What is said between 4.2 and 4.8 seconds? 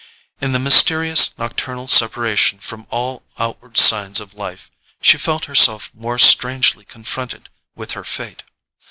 life,